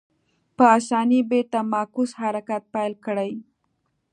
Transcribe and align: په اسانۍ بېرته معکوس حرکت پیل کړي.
په 0.55 0.63
اسانۍ 0.77 1.19
بېرته 1.31 1.57
معکوس 1.71 2.11
حرکت 2.21 2.61
پیل 2.73 2.93
کړي. 3.05 3.31